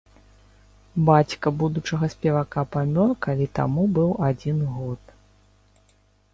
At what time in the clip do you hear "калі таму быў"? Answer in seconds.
3.29-4.09